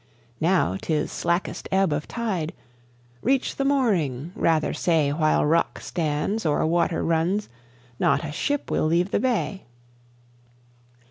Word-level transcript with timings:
Now 0.39 0.77
'tis 0.81 1.11
slackest 1.11 1.67
ebb 1.71 1.93
of 1.93 2.07
tide. 2.07 2.53
Reach 3.21 3.57
the 3.57 3.63
mooring! 3.63 4.31
Rather 4.33 4.73
say, 4.73 5.11
While 5.13 5.45
rock 5.45 5.79
stands 5.79 6.43
or 6.43 6.65
water 6.65 7.03
runs, 7.03 7.49
Not 7.99 8.23
a 8.25 8.31
ship 8.31 8.71
will 8.71 8.87
leave 8.87 9.11
the 9.11 9.19
bay!" 9.19 9.65